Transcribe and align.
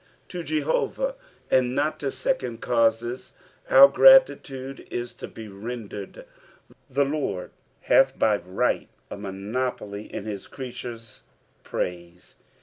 To 0.29 0.41
Jehovah, 0.41 1.13
and 1.51 1.75
not 1.75 1.99
to 1.99 2.09
second 2.09 2.55
<;a)ueB 2.59 3.33
our 3.69 3.87
gratitude 3.87 4.87
is 4.89 5.13
to 5.13 5.27
be 5.27 5.47
rendered. 5.47 6.25
The 6.89 7.05
Lord 7.05 7.51
hath 7.81 8.17
b; 8.17 8.37
right 8.43 8.89
a 9.11 9.17
monopoly 9.17 10.11
in 10.11 10.23
bis 10.23 10.47
creatures' 10.47 11.21
praiss. 11.63 12.33